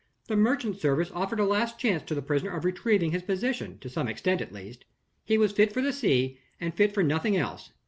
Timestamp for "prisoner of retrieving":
2.23-3.11